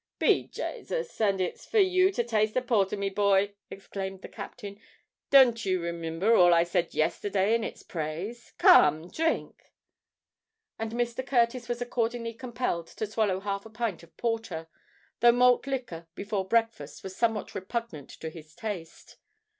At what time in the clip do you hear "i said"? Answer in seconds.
6.55-6.95